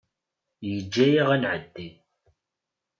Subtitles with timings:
[0.67, 1.89] Yeǧǧa-aɣ ad nɛeddi.